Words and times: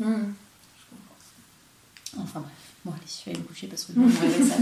Hmm. 0.00 0.32
Enfin 2.18 2.40
bref, 2.40 2.52
bon 2.84 2.92
allez, 2.92 3.02
je 3.06 3.24
vais 3.26 3.32
aller 3.32 3.40
me 3.40 3.46
coucher 3.46 3.66
parce 3.66 3.84
que 3.84 3.92
je 3.92 4.00
vais 4.00 4.06
me 4.06 4.48
ça. 4.48 4.56